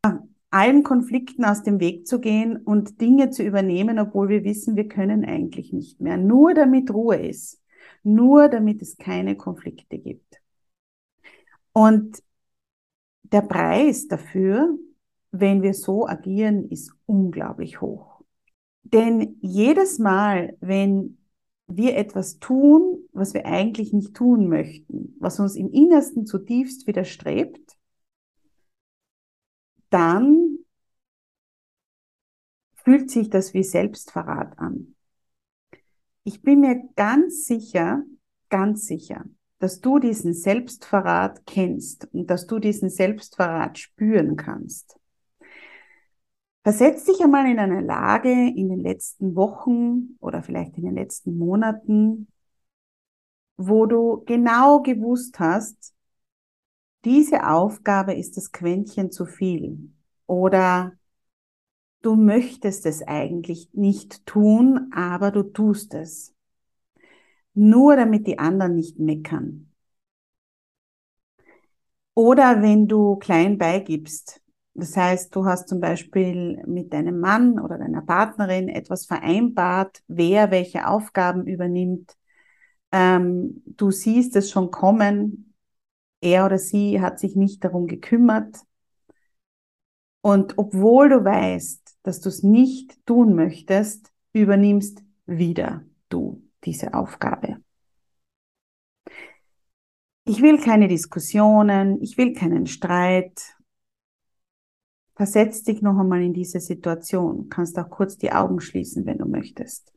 allen 0.50 0.82
Konflikten 0.82 1.44
aus 1.44 1.62
dem 1.62 1.78
Weg 1.78 2.06
zu 2.06 2.20
gehen 2.20 2.56
und 2.56 3.00
Dinge 3.00 3.30
zu 3.30 3.42
übernehmen, 3.42 3.98
obwohl 3.98 4.30
wir 4.30 4.44
wissen, 4.44 4.76
wir 4.76 4.88
können 4.88 5.24
eigentlich 5.24 5.72
nicht 5.72 6.00
mehr. 6.00 6.16
Nur 6.16 6.54
damit 6.54 6.90
Ruhe 6.90 7.16
ist. 7.16 7.62
Nur 8.02 8.48
damit 8.48 8.80
es 8.80 8.96
keine 8.96 9.36
Konflikte 9.36 9.98
gibt. 9.98 10.40
Und 11.72 12.22
der 13.32 13.42
Preis 13.42 14.08
dafür, 14.08 14.78
wenn 15.30 15.62
wir 15.62 15.74
so 15.74 16.06
agieren, 16.06 16.68
ist 16.70 16.92
unglaublich 17.06 17.80
hoch. 17.80 18.22
Denn 18.82 19.36
jedes 19.40 19.98
Mal, 19.98 20.56
wenn 20.60 21.18
wir 21.66 21.96
etwas 21.96 22.38
tun, 22.38 23.06
was 23.12 23.34
wir 23.34 23.44
eigentlich 23.44 23.92
nicht 23.92 24.14
tun 24.14 24.48
möchten, 24.48 25.14
was 25.20 25.38
uns 25.38 25.56
im 25.56 25.70
Innersten 25.70 26.24
zutiefst 26.24 26.86
widerstrebt, 26.86 27.76
dann 29.90 30.58
fühlt 32.74 33.10
sich 33.10 33.28
das 33.28 33.52
wie 33.52 33.62
Selbstverrat 33.62 34.58
an. 34.58 34.94
Ich 36.24 36.40
bin 36.42 36.60
mir 36.60 36.88
ganz 36.96 37.46
sicher, 37.46 38.02
ganz 38.48 38.86
sicher, 38.86 39.24
dass 39.58 39.80
du 39.80 39.98
diesen 39.98 40.34
Selbstverrat 40.34 41.44
kennst 41.46 42.08
und 42.12 42.28
dass 42.30 42.46
du 42.46 42.58
diesen 42.58 42.90
Selbstverrat 42.90 43.78
spüren 43.78 44.36
kannst. 44.36 44.98
Versetz 46.62 47.04
dich 47.04 47.22
einmal 47.22 47.50
in 47.50 47.58
eine 47.58 47.80
Lage 47.80 48.30
in 48.30 48.68
den 48.68 48.80
letzten 48.80 49.34
Wochen 49.34 50.16
oder 50.20 50.42
vielleicht 50.42 50.76
in 50.76 50.84
den 50.84 50.94
letzten 50.94 51.38
Monaten, 51.38 52.28
wo 53.56 53.86
du 53.86 54.22
genau 54.26 54.80
gewusst 54.82 55.40
hast, 55.40 55.94
diese 57.04 57.48
Aufgabe 57.48 58.14
ist 58.14 58.36
das 58.36 58.52
Quäntchen 58.52 59.10
zu 59.10 59.24
viel 59.24 59.92
oder 60.26 60.92
du 62.02 62.16
möchtest 62.16 62.86
es 62.86 63.02
eigentlich 63.06 63.70
nicht 63.72 64.26
tun, 64.26 64.92
aber 64.92 65.30
du 65.30 65.42
tust 65.44 65.94
es. 65.94 66.34
Nur 67.58 67.96
damit 67.96 68.28
die 68.28 68.38
anderen 68.38 68.76
nicht 68.76 69.00
meckern. 69.00 69.72
Oder 72.14 72.62
wenn 72.62 72.86
du 72.86 73.16
klein 73.16 73.58
beigibst. 73.58 74.40
Das 74.74 74.96
heißt, 74.96 75.34
du 75.34 75.44
hast 75.44 75.68
zum 75.68 75.80
Beispiel 75.80 76.62
mit 76.66 76.92
deinem 76.92 77.18
Mann 77.18 77.58
oder 77.58 77.76
deiner 77.76 78.02
Partnerin 78.02 78.68
etwas 78.68 79.06
vereinbart, 79.06 80.04
wer 80.06 80.52
welche 80.52 80.86
Aufgaben 80.86 81.48
übernimmt. 81.48 82.16
Ähm, 82.92 83.64
du 83.66 83.90
siehst 83.90 84.36
es 84.36 84.52
schon 84.52 84.70
kommen, 84.70 85.52
er 86.20 86.46
oder 86.46 86.58
sie 86.58 87.00
hat 87.00 87.18
sich 87.18 87.34
nicht 87.34 87.64
darum 87.64 87.88
gekümmert. 87.88 88.56
Und 90.20 90.58
obwohl 90.58 91.08
du 91.08 91.24
weißt, 91.24 91.98
dass 92.04 92.20
du 92.20 92.28
es 92.28 92.44
nicht 92.44 93.04
tun 93.04 93.34
möchtest, 93.34 94.12
übernimmst 94.32 95.02
wieder 95.26 95.82
du 96.08 96.47
diese 96.64 96.94
Aufgabe. 96.94 97.58
Ich 100.24 100.42
will 100.42 100.60
keine 100.60 100.88
Diskussionen, 100.88 102.02
ich 102.02 102.18
will 102.18 102.34
keinen 102.34 102.66
Streit. 102.66 103.56
Versetz 105.14 105.62
dich 105.62 105.80
noch 105.80 105.98
einmal 105.98 106.22
in 106.22 106.34
diese 106.34 106.60
Situation. 106.60 107.38
Du 107.38 107.48
kannst 107.48 107.78
auch 107.78 107.88
kurz 107.88 108.18
die 108.18 108.30
Augen 108.30 108.60
schließen, 108.60 109.06
wenn 109.06 109.18
du 109.18 109.26
möchtest. 109.26 109.92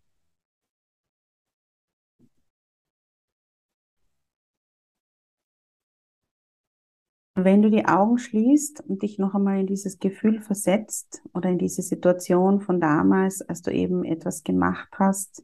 Wenn 7.36 7.62
du 7.62 7.70
die 7.70 7.86
Augen 7.86 8.18
schließt 8.18 8.82
und 8.88 9.02
dich 9.02 9.18
noch 9.18 9.34
einmal 9.36 9.60
in 9.60 9.68
dieses 9.68 10.00
Gefühl 10.00 10.42
versetzt 10.42 11.22
oder 11.34 11.50
in 11.50 11.58
diese 11.58 11.82
Situation 11.82 12.62
von 12.62 12.80
damals, 12.80 13.42
als 13.42 13.62
du 13.62 13.72
eben 13.72 14.04
etwas 14.04 14.44
gemacht 14.44 14.90
hast, 14.98 15.44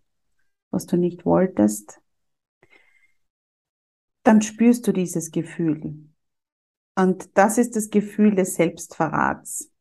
was 0.72 0.86
du 0.86 0.98
nicht 0.98 1.26
wolltest, 1.26 2.02
dann 4.24 4.42
spürst 4.42 4.86
du 4.88 4.92
dieses 4.92 5.32
Gefühl. 5.32 6.10
Und 6.96 7.38
das 7.38 7.58
ist 7.58 7.76
das 7.76 7.90
Gefühl 7.90 8.36
des 8.36 8.56
Selbstverrats. 8.56 9.72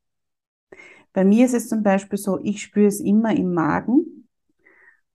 Bei 1.13 1.25
mir 1.25 1.47
ist 1.47 1.55
es 1.55 1.69
zum 1.69 1.83
Beispiel 1.83 2.19
so, 2.19 2.39
ich 2.43 2.63
spüre 2.63 2.89
es 2.89 3.01
immer 3.01 3.35
im 3.35 3.55
Magen, 3.55 4.29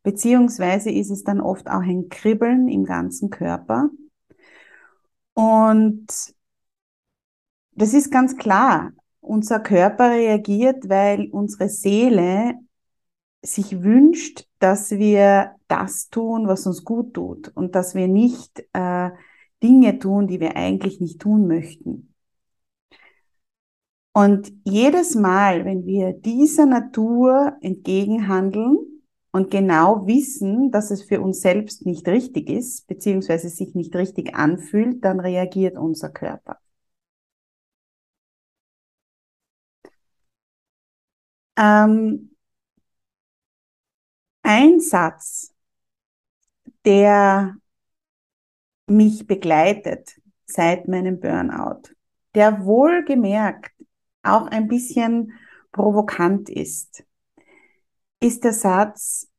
beziehungsweise 0.03 0.89
ist 0.89 1.11
es 1.11 1.23
dann 1.23 1.39
oft 1.39 1.67
auch 1.67 1.81
ein 1.81 2.09
Kribbeln 2.09 2.67
im 2.67 2.85
ganzen 2.85 3.29
Körper. 3.29 3.89
Und 5.33 6.07
das 7.73 7.93
ist 7.93 8.11
ganz 8.11 8.35
klar. 8.35 8.93
Unser 9.19 9.59
Körper 9.59 10.09
reagiert, 10.09 10.89
weil 10.89 11.29
unsere 11.31 11.69
Seele 11.69 12.55
sich 13.43 13.83
wünscht, 13.83 14.47
dass 14.59 14.91
wir 14.91 15.55
das 15.67 16.09
tun, 16.09 16.47
was 16.47 16.67
uns 16.67 16.83
gut 16.83 17.13
tut 17.13 17.49
und 17.55 17.75
dass 17.75 17.95
wir 17.95 18.07
nicht 18.07 18.63
äh, 18.73 19.09
Dinge 19.63 19.99
tun, 19.99 20.27
die 20.27 20.39
wir 20.39 20.55
eigentlich 20.55 20.99
nicht 20.99 21.19
tun 21.21 21.47
möchten. 21.47 22.13
Und 24.13 24.51
jedes 24.65 25.15
Mal, 25.15 25.63
wenn 25.65 25.85
wir 25.85 26.13
dieser 26.13 26.65
Natur 26.65 27.55
entgegenhandeln 27.61 28.77
und 29.31 29.49
genau 29.51 30.05
wissen, 30.05 30.71
dass 30.71 30.91
es 30.91 31.03
für 31.03 31.21
uns 31.21 31.39
selbst 31.41 31.85
nicht 31.85 32.07
richtig 32.09 32.49
ist, 32.49 32.87
beziehungsweise 32.87 33.47
sich 33.49 33.73
nicht 33.73 33.95
richtig 33.95 34.35
anfühlt, 34.35 35.03
dann 35.05 35.19
reagiert 35.21 35.77
unser 35.77 36.09
Körper. 36.09 36.57
Ähm, 41.57 42.30
ein 44.43 44.79
Satz, 44.79 45.53
der 46.85 47.55
mich 48.87 49.27
begleitet 49.27 50.19
seit 50.45 50.87
meinem 50.87 51.19
Burnout, 51.19 51.93
der 52.35 52.65
wohlgemerkt 52.65 53.71
auch 54.23 54.47
ein 54.47 54.67
bisschen 54.67 55.33
provokant 55.71 56.49
ist, 56.49 57.03
ist 58.19 58.43
der 58.43 58.53
Satz, 58.53 59.29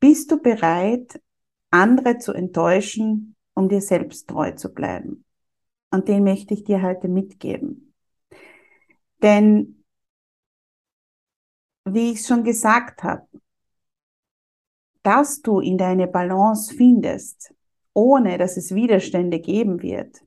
bist 0.00 0.30
du 0.30 0.40
bereit, 0.40 1.20
andere 1.70 2.18
zu 2.18 2.32
enttäuschen, 2.32 3.36
um 3.54 3.68
dir 3.68 3.80
selbst 3.80 4.28
treu 4.28 4.52
zu 4.52 4.72
bleiben? 4.72 5.24
Und 5.90 6.08
den 6.08 6.24
möchte 6.24 6.54
ich 6.54 6.64
dir 6.64 6.82
heute 6.82 7.08
mitgeben. 7.08 7.94
Denn 9.22 9.82
wie 11.84 12.12
ich 12.12 12.26
schon 12.26 12.44
gesagt 12.44 13.02
habe, 13.02 13.26
dass 15.02 15.42
du 15.42 15.60
in 15.60 15.78
deine 15.78 16.06
Balance 16.06 16.74
findest, 16.74 17.54
ohne 17.94 18.38
dass 18.38 18.56
es 18.56 18.74
Widerstände 18.74 19.40
geben 19.40 19.82
wird 19.82 20.22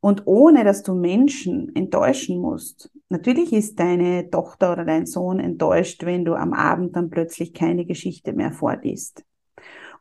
und 0.00 0.26
ohne 0.26 0.64
dass 0.64 0.82
du 0.82 0.94
Menschen 0.94 1.74
enttäuschen 1.74 2.38
musst. 2.38 2.90
Natürlich 3.08 3.52
ist 3.52 3.80
deine 3.80 4.30
Tochter 4.30 4.72
oder 4.72 4.84
dein 4.84 5.06
Sohn 5.06 5.40
enttäuscht, 5.40 6.04
wenn 6.04 6.24
du 6.24 6.34
am 6.34 6.52
Abend 6.52 6.96
dann 6.96 7.10
plötzlich 7.10 7.54
keine 7.54 7.84
Geschichte 7.84 8.32
mehr 8.32 8.52
vorliest. 8.52 9.24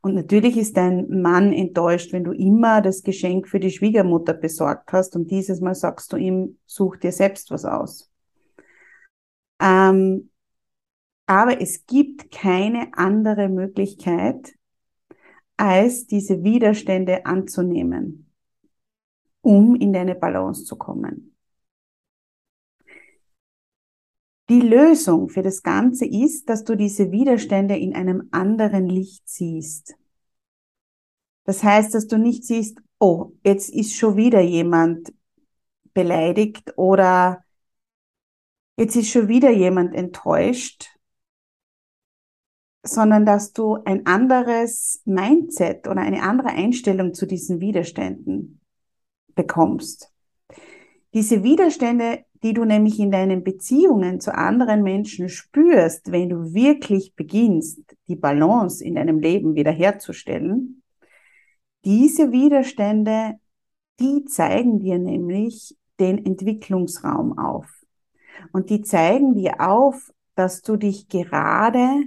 Und 0.01 0.13
natürlich 0.13 0.57
ist 0.57 0.77
dein 0.77 1.21
Mann 1.21 1.51
enttäuscht, 1.51 2.13
wenn 2.13 2.23
du 2.23 2.31
immer 2.31 2.81
das 2.81 3.01
Geschenk 3.01 3.47
für 3.47 3.59
die 3.59 3.71
Schwiegermutter 3.71 4.35
besorgt 4.35 4.93
hast 4.93 5.15
und 5.15 5.31
dieses 5.31 5.61
Mal 5.61 5.73
sagst 5.73 6.13
du 6.13 6.17
ihm, 6.17 6.59
such 6.67 6.97
dir 6.97 7.11
selbst 7.11 7.49
was 7.49 7.65
aus. 7.65 8.11
Ähm, 9.59 10.29
aber 11.25 11.61
es 11.61 11.85
gibt 11.85 12.31
keine 12.31 12.97
andere 12.97 13.49
Möglichkeit, 13.49 14.55
als 15.57 16.07
diese 16.07 16.43
Widerstände 16.43 17.25
anzunehmen 17.25 18.25
um 19.45 19.75
in 19.75 19.93
deine 19.93 20.15
Balance 20.15 20.65
zu 20.65 20.75
kommen. 20.75 21.37
Die 24.49 24.59
Lösung 24.59 25.29
für 25.29 25.43
das 25.43 25.61
Ganze 25.61 26.05
ist, 26.05 26.49
dass 26.49 26.63
du 26.63 26.75
diese 26.75 27.11
Widerstände 27.11 27.77
in 27.77 27.95
einem 27.95 28.27
anderen 28.31 28.87
Licht 28.87 29.29
siehst. 29.29 29.95
Das 31.43 31.63
heißt, 31.63 31.93
dass 31.93 32.07
du 32.07 32.17
nicht 32.17 32.43
siehst, 32.43 32.81
oh, 32.97 33.33
jetzt 33.43 33.69
ist 33.69 33.95
schon 33.95 34.17
wieder 34.17 34.41
jemand 34.41 35.13
beleidigt 35.93 36.73
oder 36.75 37.43
jetzt 38.77 38.95
ist 38.95 39.11
schon 39.11 39.27
wieder 39.27 39.51
jemand 39.51 39.93
enttäuscht, 39.93 40.89
sondern 42.87 43.25
dass 43.25 43.53
du 43.53 43.77
ein 43.85 44.05
anderes 44.05 45.01
Mindset 45.05 45.87
oder 45.87 46.01
eine 46.01 46.21
andere 46.21 46.49
Einstellung 46.49 47.13
zu 47.13 47.25
diesen 47.25 47.59
Widerständen 47.59 48.59
bekommst. 49.33 50.11
Diese 51.13 51.43
Widerstände, 51.43 52.25
die 52.43 52.53
du 52.53 52.65
nämlich 52.65 52.99
in 52.99 53.11
deinen 53.11 53.43
Beziehungen 53.43 54.19
zu 54.19 54.35
anderen 54.35 54.83
Menschen 54.83 55.29
spürst, 55.29 56.11
wenn 56.11 56.29
du 56.29 56.53
wirklich 56.53 57.15
beginnst, 57.15 57.79
die 58.07 58.15
Balance 58.15 58.83
in 58.83 58.95
deinem 58.95 59.19
Leben 59.19 59.55
wiederherzustellen, 59.55 60.83
diese 61.85 62.31
Widerstände, 62.31 63.35
die 63.99 64.25
zeigen 64.25 64.79
dir 64.79 64.99
nämlich 64.99 65.75
den 65.99 66.25
Entwicklungsraum 66.25 67.37
auf. 67.37 67.67
Und 68.51 68.69
die 68.69 68.81
zeigen 68.81 69.33
dir 69.33 69.61
auf, 69.61 70.11
dass 70.35 70.61
du 70.61 70.75
dich 70.75 71.07
gerade 71.07 72.03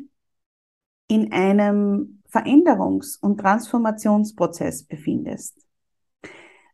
in 1.09 1.33
einem 1.33 2.23
Veränderungs- 2.31 3.19
und 3.21 3.41
Transformationsprozess 3.41 4.85
befindest. 4.85 5.67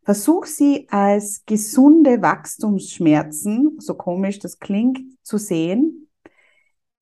Versuch 0.03 0.45
sie 0.45 0.87
als 0.91 1.45
gesunde 1.47 2.21
Wachstumsschmerzen, 2.21 3.81
so 3.81 3.95
komisch 3.95 4.38
das 4.38 4.59
klingt, 4.59 5.00
zu 5.23 5.38
sehen, 5.38 6.11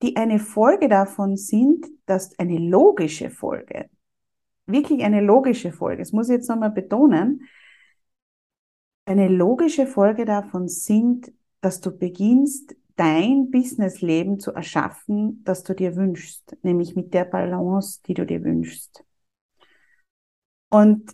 die 0.01 0.15
eine 0.15 0.39
Folge 0.39 0.87
davon 0.87 1.35
sind, 1.35 1.85
dass 2.05 2.37
eine 2.39 2.59
logische 2.59 3.29
Folge, 3.29 3.89
wirklich 4.65 5.03
eine 5.03 5.21
logische 5.21 5.73
Folge, 5.73 6.01
das 6.03 6.13
muss 6.13 6.29
ich 6.29 6.35
jetzt 6.35 6.49
nochmal 6.49 6.71
betonen, 6.71 7.49
eine 9.05 9.27
logische 9.27 9.85
Folge 9.85 10.23
davon 10.23 10.69
sind, 10.69 11.33
dass 11.59 11.81
du 11.81 11.91
beginnst, 11.91 12.75
dein 12.95 13.49
Businessleben 13.51 14.39
zu 14.39 14.51
erschaffen, 14.51 15.43
das 15.43 15.63
du 15.63 15.73
dir 15.73 15.95
wünschst, 15.95 16.57
nämlich 16.61 16.95
mit 16.95 17.13
der 17.13 17.25
Balance, 17.25 18.01
die 18.07 18.13
du 18.13 18.25
dir 18.25 18.43
wünschst. 18.43 19.03
Und 20.69 21.11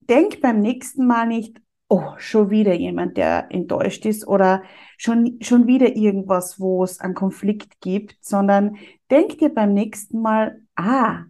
denk 0.00 0.40
beim 0.40 0.60
nächsten 0.60 1.06
Mal 1.06 1.26
nicht, 1.26 1.60
oh, 1.88 2.12
schon 2.18 2.50
wieder 2.50 2.74
jemand, 2.74 3.16
der 3.16 3.46
enttäuscht 3.50 4.06
ist 4.06 4.26
oder 4.26 4.62
schon, 4.96 5.38
schon 5.40 5.66
wieder 5.66 5.96
irgendwas, 5.96 6.58
wo 6.60 6.84
es 6.84 7.00
einen 7.00 7.14
Konflikt 7.14 7.80
gibt, 7.80 8.16
sondern 8.20 8.76
denk 9.10 9.38
dir 9.38 9.52
beim 9.52 9.72
nächsten 9.74 10.20
Mal, 10.20 10.62
ah, 10.74 11.24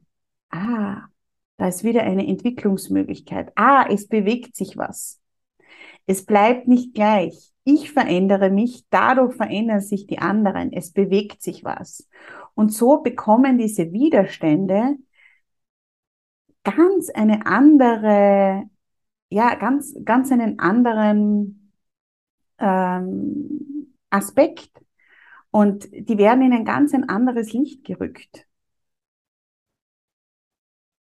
ah, 0.50 1.02
da 1.56 1.68
ist 1.68 1.84
wieder 1.84 2.02
eine 2.02 2.26
Entwicklungsmöglichkeit. 2.26 3.52
Ah, 3.57 3.87
es 3.88 4.09
bewegt 4.09 4.57
sich 4.57 4.76
was. 4.76 5.20
Es 6.07 6.24
bleibt 6.26 6.68
nicht 6.68 6.94
gleich. 6.94 7.54
Ich 7.64 7.92
verändere 7.92 8.50
mich, 8.50 8.85
dadurch 8.90 9.35
verändern 9.35 9.81
sich 9.81 10.07
die 10.07 10.18
anderen. 10.18 10.72
Es 10.72 10.92
bewegt 10.92 11.42
sich 11.42 11.64
was. 11.64 12.09
Und 12.55 12.72
so 12.72 12.98
bekommen 13.03 13.59
diese 13.59 13.92
Widerstände 13.92 14.96
ganz 16.62 17.11
eine 17.11 17.46
andere, 17.46 18.68
ja, 19.31 19.55
ganz, 19.55 19.94
ganz 20.05 20.33
einen 20.33 20.59
anderen 20.59 21.72
ähm, 22.59 23.94
Aspekt. 24.11 24.70
Und 25.50 25.88
die 25.92 26.18
werden 26.18 26.42
in 26.42 26.53
ein 26.53 26.64
ganz 26.64 26.94
ein 26.94 27.09
anderes 27.09 27.53
Licht 27.53 27.85
gerückt. 27.85 28.46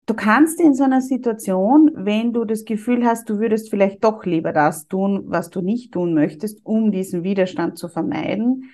Du 0.08 0.14
kannst 0.14 0.58
in 0.58 0.72
so 0.72 0.84
einer 0.84 1.02
Situation, 1.02 1.90
wenn 1.94 2.32
du 2.32 2.46
das 2.46 2.64
Gefühl 2.64 3.04
hast, 3.04 3.28
du 3.28 3.40
würdest 3.40 3.68
vielleicht 3.68 4.02
doch 4.02 4.24
lieber 4.24 4.54
das 4.54 4.88
tun, 4.88 5.24
was 5.26 5.50
du 5.50 5.60
nicht 5.60 5.92
tun 5.92 6.14
möchtest, 6.14 6.64
um 6.64 6.90
diesen 6.90 7.24
Widerstand 7.24 7.76
zu 7.76 7.90
vermeiden, 7.90 8.70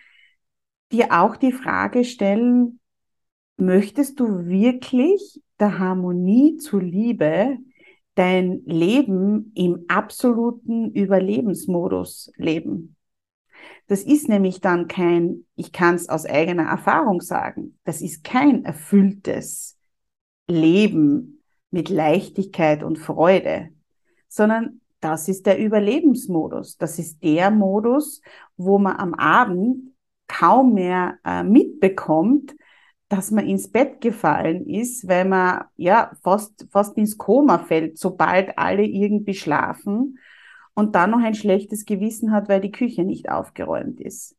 dir 0.93 1.09
auch 1.11 1.37
die 1.37 1.51
Frage 1.51 2.05
stellen, 2.05 2.79
möchtest 3.57 4.21
du 4.21 4.47
wirklich 4.47 5.43
der 5.59 5.81
Harmonie 5.81 6.57
zuliebe 6.59 7.59
dein 8.15 8.63
Leben 8.65 9.51
im 9.57 9.87
absoluten 9.89 10.93
Überlebensmodus 10.93 12.31
leben. 12.37 12.95
Das 13.89 14.05
ist 14.05 14.29
nämlich 14.29 14.61
dann 14.61 14.87
kein, 14.87 15.47
ich 15.57 15.73
kann 15.73 15.97
es 15.97 16.09
aus 16.09 16.27
eigener 16.27 16.69
Erfahrung 16.69 17.21
sagen, 17.21 17.77
das 17.83 18.03
ist 18.03 18.23
kein 18.23 18.65
erfülltes 18.65 19.75
Leben 20.49 21.43
mit 21.71 21.89
Leichtigkeit 21.89 22.83
und 22.83 22.99
Freude, 22.99 23.71
sondern 24.29 24.81
das 25.01 25.29
ist 25.29 25.47
der 25.47 25.59
Überlebensmodus. 25.59 26.77
Das 26.79 26.99
ist 26.99 27.23
der 27.23 27.51
Modus, 27.51 28.23
wo 28.57 28.79
man 28.79 28.97
am 28.97 29.15
Abend 29.15 29.95
kaum 30.29 30.75
mehr 30.75 31.19
äh, 31.25 31.43
mitbekommt, 31.43 32.55
dass 33.09 33.31
man 33.31 33.47
ins 33.47 33.71
Bett 33.71 34.01
gefallen 34.01 34.67
ist, 34.67 35.07
weil 35.07 35.27
man 35.27 35.65
ja 35.77 36.13
fast, 36.23 36.67
fast 36.71 36.97
ins 36.97 37.19
Koma 37.19 37.59
fällt, 37.59 37.99
sobald 37.99 38.57
alle 38.59 38.85
irgendwie 38.85 39.35
schlafen 39.35 40.19
und 40.75 40.95
dann 40.95 41.11
noch 41.11 41.23
ein 41.23 41.35
schlechtes 41.35 41.85
Gewissen 41.85 42.33
hat, 42.33 42.49
weil 42.49 42.61
die 42.61 42.73
Küche 42.73 43.05
nicht 43.05 43.29
aufgeräumt 43.29 44.01
ist. 44.01 44.37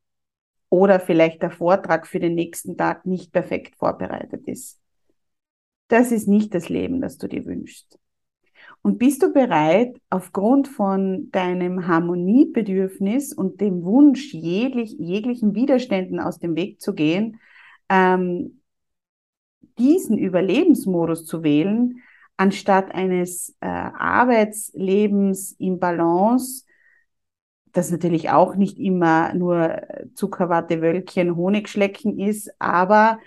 Oder 0.69 0.99
vielleicht 0.99 1.41
der 1.43 1.51
Vortrag 1.51 2.07
für 2.07 2.19
den 2.19 2.35
nächsten 2.35 2.75
Tag 2.75 3.05
nicht 3.05 3.31
perfekt 3.31 3.75
vorbereitet 3.75 4.47
ist. 4.47 4.79
Das 5.87 6.11
ist 6.11 6.27
nicht 6.27 6.53
das 6.53 6.69
Leben, 6.69 7.01
das 7.01 7.17
du 7.17 7.27
dir 7.27 7.45
wünschst. 7.45 7.99
Und 8.81 8.99
bist 8.99 9.23
du 9.23 9.33
bereit, 9.33 9.99
aufgrund 10.09 10.67
von 10.67 11.31
deinem 11.31 11.87
Harmoniebedürfnis 11.87 13.33
und 13.33 13.61
dem 13.61 13.83
Wunsch, 13.83 14.33
jeglich, 14.33 14.95
jeglichen 14.99 15.55
Widerständen 15.55 16.19
aus 16.19 16.39
dem 16.39 16.55
Weg 16.55 16.81
zu 16.81 16.93
gehen, 16.93 17.39
ähm, 17.89 18.61
diesen 19.77 20.17
Überlebensmodus 20.17 21.25
zu 21.25 21.43
wählen, 21.43 22.01
anstatt 22.37 22.93
eines 22.93 23.55
äh, 23.61 23.67
Arbeitslebens 23.67 25.55
im 25.57 25.79
Balance, 25.79 26.65
das 27.71 27.91
natürlich 27.91 28.29
auch 28.29 28.55
nicht 28.55 28.79
immer 28.79 29.33
nur 29.33 29.81
Zuckerwatte, 30.13 30.81
Wölkchen, 30.81 31.35
Honigschlecken 31.35 32.19
ist, 32.19 32.49
aber 32.59 33.19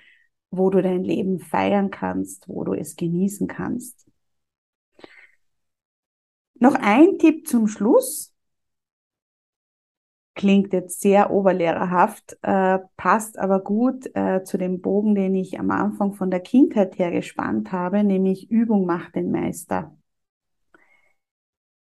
wo 0.50 0.70
du 0.70 0.82
dein 0.82 1.04
Leben 1.04 1.38
feiern 1.40 1.90
kannst, 1.90 2.48
wo 2.48 2.64
du 2.64 2.74
es 2.74 2.96
genießen 2.96 3.48
kannst. 3.48 4.06
Noch 6.54 6.74
ein 6.74 7.18
Tipp 7.18 7.46
zum 7.46 7.68
Schluss 7.68 8.34
klingt 10.38 10.72
jetzt 10.72 11.00
sehr 11.00 11.30
oberlehrerhaft, 11.32 12.38
äh, 12.42 12.78
passt 12.96 13.38
aber 13.38 13.60
gut 13.60 14.08
äh, 14.14 14.44
zu 14.44 14.56
dem 14.56 14.80
Bogen, 14.80 15.14
den 15.14 15.34
ich 15.34 15.58
am 15.58 15.70
Anfang 15.70 16.14
von 16.14 16.30
der 16.30 16.40
Kindheit 16.40 16.98
her 16.98 17.10
gespannt 17.10 17.72
habe, 17.72 18.04
nämlich 18.04 18.50
Übung 18.50 18.86
macht 18.86 19.16
den 19.16 19.30
Meister. 19.32 19.96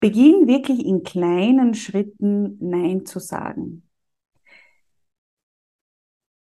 Beginn 0.01 0.47
wirklich 0.47 0.85
in 0.85 1.03
kleinen 1.03 1.75
Schritten 1.75 2.57
Nein 2.61 3.05
zu 3.05 3.19
sagen. 3.21 3.83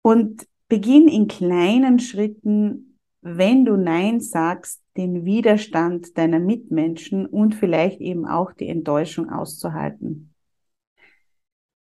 Und 0.01 0.47
beginn 0.67 1.07
in 1.07 1.27
kleinen 1.27 1.99
Schritten, 1.99 2.99
wenn 3.21 3.65
du 3.65 3.75
Nein 3.75 4.19
sagst, 4.19 4.83
den 4.97 5.25
Widerstand 5.25 6.17
deiner 6.17 6.39
Mitmenschen 6.39 7.25
und 7.25 7.55
vielleicht 7.55 7.99
eben 8.01 8.25
auch 8.25 8.53
die 8.53 8.67
Enttäuschung 8.67 9.29
auszuhalten. 9.29 10.33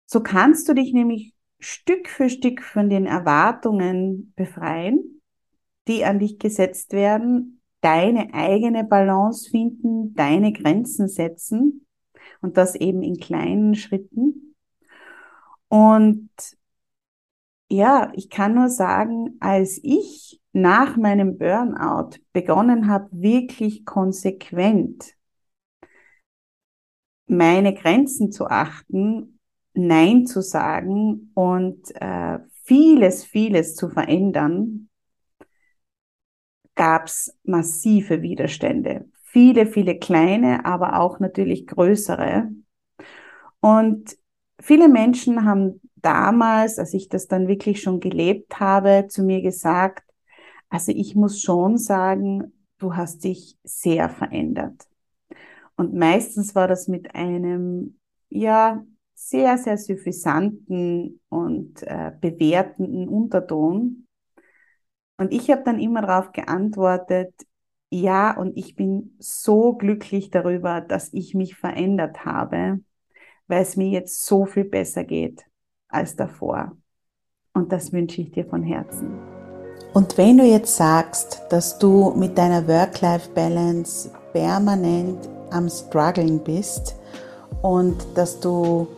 So 0.06 0.22
kannst 0.22 0.68
du 0.68 0.74
dich 0.74 0.92
nämlich 0.92 1.34
Stück 1.58 2.08
für 2.08 2.28
Stück 2.28 2.62
von 2.62 2.88
den 2.88 3.06
Erwartungen 3.06 4.32
befreien, 4.37 5.20
die 5.88 6.04
an 6.04 6.18
dich 6.18 6.38
gesetzt 6.38 6.92
werden, 6.92 7.60
deine 7.80 8.32
eigene 8.32 8.84
Balance 8.84 9.50
finden, 9.50 10.14
deine 10.14 10.52
Grenzen 10.52 11.08
setzen. 11.08 11.80
und 12.40 12.56
das 12.56 12.74
eben 12.74 13.02
in 13.02 13.16
kleinen 13.16 13.74
Schritten. 13.74 14.54
Und 15.68 16.28
ja, 17.68 18.12
ich 18.14 18.31
kann 18.31 18.55
nur 18.55 18.68
sagen, 18.68 19.37
als 19.40 19.81
ich 19.83 20.40
nach 20.53 20.96
meinem 20.96 21.38
Burnout 21.38 22.18
begonnen 22.33 22.88
habe, 22.88 23.09
wirklich 23.11 23.85
konsequent 23.85 25.14
meine 27.27 27.74
Grenzen 27.74 28.31
zu 28.33 28.46
achten, 28.46 29.38
Nein 29.72 30.27
zu 30.27 30.40
sagen 30.40 31.33
und 31.35 31.90
äh, 32.00 32.38
vieles, 32.62 33.24
vieles 33.24 33.74
zu 33.74 33.88
verändern, 33.88 34.88
gab 36.77 37.07
es 37.07 37.37
massive 37.42 38.22
Widerstände. 38.22 39.09
Viele, 39.22 39.66
viele 39.66 39.98
kleine, 39.98 40.64
aber 40.64 41.00
auch 41.00 41.18
natürlich 41.18 41.66
größere. 41.66 42.50
Und 43.61 44.16
viele 44.61 44.88
Menschen 44.88 45.44
haben 45.44 45.81
damals, 46.04 46.78
als 46.78 46.94
ich 46.94 47.08
das 47.08 47.26
dann 47.26 47.48
wirklich 47.48 47.82
schon 47.82 48.00
gelebt 48.00 48.60
habe, 48.60 49.06
zu 49.08 49.22
mir 49.22 49.40
gesagt, 49.42 50.04
also 50.68 50.92
ich 50.92 51.14
muss 51.14 51.40
schon 51.40 51.78
sagen, 51.78 52.52
du 52.78 52.96
hast 52.96 53.24
dich 53.24 53.56
sehr 53.64 54.08
verändert. 54.08 54.86
Und 55.76 55.94
meistens 55.94 56.54
war 56.54 56.68
das 56.68 56.88
mit 56.88 57.14
einem, 57.14 57.98
ja, 58.28 58.84
sehr, 59.14 59.56
sehr 59.58 59.78
suffisanten 59.78 61.20
und 61.28 61.82
äh, 61.84 62.12
bewertenden 62.20 63.08
Unterton. 63.08 64.06
Und 65.16 65.32
ich 65.32 65.50
habe 65.50 65.62
dann 65.64 65.80
immer 65.80 66.02
darauf 66.02 66.32
geantwortet, 66.32 67.32
ja, 67.90 68.36
und 68.36 68.56
ich 68.56 68.74
bin 68.74 69.16
so 69.20 69.74
glücklich 69.74 70.30
darüber, 70.30 70.80
dass 70.80 71.12
ich 71.12 71.34
mich 71.34 71.54
verändert 71.54 72.24
habe, 72.24 72.80
weil 73.46 73.62
es 73.62 73.76
mir 73.76 73.88
jetzt 73.88 74.26
so 74.26 74.46
viel 74.46 74.64
besser 74.64 75.04
geht 75.04 75.44
als 75.94 76.16
davor. 76.16 76.72
Und 77.52 77.72
das 77.72 77.92
wünsche 77.92 78.20
ich 78.20 78.33
dir 78.33 78.44
von 78.44 78.62
Herzen. 78.62 79.18
Und 79.92 80.18
wenn 80.18 80.38
du 80.38 80.44
jetzt 80.44 80.76
sagst, 80.76 81.42
dass 81.50 81.78
du 81.78 82.12
mit 82.16 82.37
deiner 82.37 82.66
Work-Life-Balance 82.66 84.11
permanent 84.33 85.28
am 85.50 85.68
Struggeln 85.68 86.40
bist 86.40 86.96
und 87.62 87.96
dass 88.16 88.40
du 88.40 88.88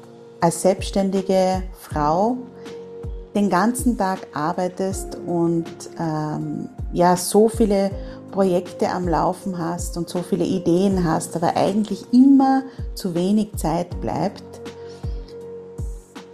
als 0.41 0.63
selbstständige 0.63 1.63
Frau 1.79 2.39
den 3.35 3.51
ganzen 3.51 3.99
Tag 3.99 4.27
arbeitest 4.33 5.19
und 5.27 5.67
ähm, 6.01 6.71
ja 6.95 7.15
so 7.17 7.51
viele 7.51 7.91
Projekte 8.31 8.89
am 8.89 9.07
Laufen 9.07 9.59
hast 9.59 9.99
und 9.99 10.09
so 10.09 10.23
viele 10.23 10.45
Ideen 10.45 11.05
hast, 11.05 11.37
aber 11.37 11.57
eigentlich 11.57 12.07
immer 12.13 12.63
zu 12.95 13.15
wenig 13.15 13.55
Zeit 13.57 14.01
bleibt 14.01 14.56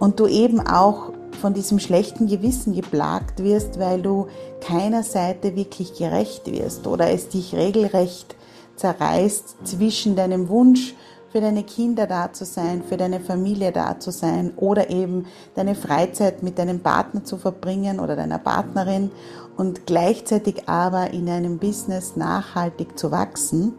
und 0.03 0.19
du 0.19 0.27
eben 0.27 0.59
auch 0.59 1.13
von 1.39 1.53
diesem 1.53 1.79
schlechten 1.79 2.27
Gewissen 2.27 2.75
geplagt 2.75 3.41
wirst, 3.41 3.79
weil 3.79 4.01
du 4.01 4.27
keiner 4.59 5.01
Seite 5.01 5.55
wirklich 5.55 5.93
gerecht 5.93 6.51
wirst 6.51 6.87
oder 6.87 7.11
es 7.11 7.29
dich 7.29 7.55
regelrecht 7.55 8.35
zerreißt 8.75 9.65
zwischen 9.65 10.17
deinem 10.17 10.49
Wunsch, 10.49 10.93
für 11.31 11.39
deine 11.39 11.63
Kinder 11.63 12.05
da 12.05 12.33
zu 12.33 12.43
sein, 12.43 12.83
für 12.83 12.97
deine 12.97 13.21
Familie 13.21 13.71
da 13.71 13.97
zu 13.97 14.11
sein 14.11 14.51
oder 14.57 14.89
eben 14.89 15.25
deine 15.55 15.73
Freizeit 15.73 16.43
mit 16.43 16.59
deinem 16.59 16.81
Partner 16.81 17.23
zu 17.23 17.37
verbringen 17.37 18.01
oder 18.01 18.17
deiner 18.17 18.39
Partnerin 18.39 19.09
und 19.55 19.87
gleichzeitig 19.87 20.67
aber 20.67 21.11
in 21.11 21.29
einem 21.29 21.59
Business 21.59 22.17
nachhaltig 22.17 22.99
zu 22.99 23.09
wachsen, 23.09 23.75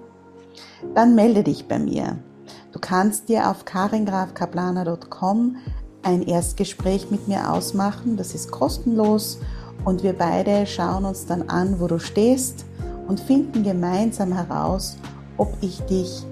dann 0.94 1.14
melde 1.14 1.42
dich 1.42 1.68
bei 1.68 1.78
mir. 1.78 2.16
Du 2.72 2.78
kannst 2.80 3.28
dir 3.28 3.50
auf 3.50 3.66
karingrafkaplaner.com 3.66 5.56
ein 6.04 6.22
Erstgespräch 6.22 7.10
mit 7.10 7.28
mir 7.28 7.52
ausmachen. 7.52 8.16
Das 8.16 8.34
ist 8.34 8.50
kostenlos 8.50 9.38
und 9.84 10.02
wir 10.02 10.12
beide 10.12 10.66
schauen 10.66 11.04
uns 11.04 11.26
dann 11.26 11.48
an, 11.48 11.80
wo 11.80 11.86
du 11.86 11.98
stehst 11.98 12.64
und 13.08 13.20
finden 13.20 13.64
gemeinsam 13.64 14.32
heraus, 14.32 14.96
ob 15.36 15.54
ich 15.60 15.80
dich 15.82 16.22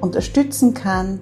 unterstützen 0.00 0.74
kann 0.74 1.20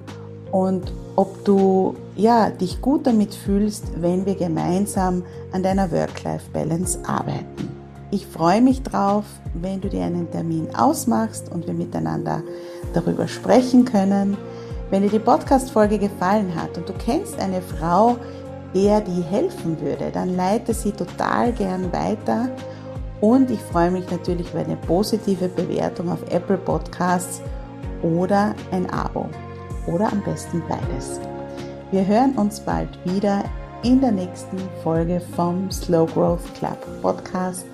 und 0.53 0.93
ob 1.17 1.45
du 1.45 1.95
ja, 2.17 2.51
dich 2.51 2.81
gut 2.81 3.07
damit 3.07 3.35
fühlst, 3.35 3.85
wenn 4.01 4.27
wir 4.27 4.35
gemeinsam 4.35 5.23
an 5.53 5.63
deiner 5.63 5.91
Work-Life-Balance 5.91 6.99
arbeiten. 7.05 7.69
Ich 8.11 8.27
freue 8.27 8.61
mich 8.61 8.83
drauf, 8.83 9.25
wenn 9.55 9.81
du 9.81 9.89
dir 9.89 10.05
einen 10.05 10.31
Termin 10.31 10.69
ausmachst 10.75 11.51
und 11.53 11.67
wir 11.67 11.75
miteinander 11.75 12.43
darüber 12.95 13.29
sprechen 13.29 13.85
können. 13.85 14.37
Wenn 14.91 15.03
dir 15.03 15.11
die 15.11 15.19
Podcast-Folge 15.19 15.99
gefallen 15.99 16.55
hat 16.55 16.79
und 16.79 16.89
du 16.89 16.95
kennst 16.95 17.39
eine 17.39 17.61
Frau, 17.61 18.17
der 18.75 19.03
die 19.03 19.23
helfen 19.23 19.79
würde, 19.81 20.11
dann 20.11 20.35
leite 20.35 20.73
sie 20.73 20.93
total 20.93 21.53
gern 21.53 21.93
weiter. 21.93 22.49
Und 23.21 23.51
ich 23.51 23.61
freue 23.61 23.91
mich 23.91 24.11
natürlich 24.11 24.51
über 24.51 24.61
eine 24.61 24.77
positive 24.77 25.49
Bewertung 25.49 26.11
auf 26.11 26.23
Apple 26.31 26.57
Podcasts 26.57 27.43
oder 28.03 28.55
ein 28.71 28.89
Abo. 28.89 29.27
Oder 29.87 30.11
am 30.11 30.23
besten 30.23 30.63
beides. 30.69 31.21
Wir 31.91 32.07
hören 32.07 32.37
uns 32.37 32.61
bald 32.61 32.89
wieder 33.05 33.45
in 33.83 34.01
der 34.01 34.13
nächsten 34.13 34.59
Folge 34.83 35.21
vom 35.37 35.71
Slow 35.71 36.07
Growth 36.07 36.55
Club 36.55 36.79
Podcast. 37.03 37.67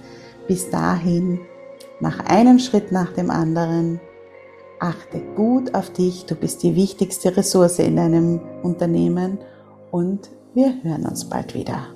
Bis 0.49 0.69
dahin, 0.69 1.41
mach 2.01 2.19
einen 2.27 2.59
Schritt 2.59 2.91
nach 2.91 3.13
dem 3.13 3.31
anderen 3.31 4.01
Achte 4.81 5.21
gut 5.37 5.75
auf 5.75 5.91
dich, 5.91 6.27
du 6.27 6.35
bist 6.35 6.63
die 6.63 6.75
wichtigste 6.77 7.37
Ressource 7.37 7.79
in 7.79 7.97
deinem 7.97 8.41
Unternehmen 8.63 9.39
und 9.91 10.31
wir 10.55 10.83
hören 10.83 11.07
uns 11.07 11.29
bald 11.29 11.55
wieder. 11.55 11.94